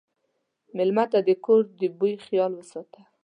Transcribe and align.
مېلمه 0.75 1.05
ته 1.11 1.19
د 1.27 1.29
کور 1.45 1.63
د 1.79 1.81
بوي 1.97 2.13
خیال 2.25 2.51
وساته. 2.55 3.01